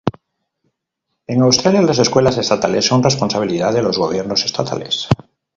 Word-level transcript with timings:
En 1.27 1.43
Australia 1.43 1.83
las 1.83 1.99
escuelas 1.99 2.35
estatales 2.39 2.87
son 2.87 3.03
responsabilidad 3.03 3.71
de 3.71 3.83
los 3.83 3.99
gobiernos 3.99 4.43
estatales. 4.45 5.07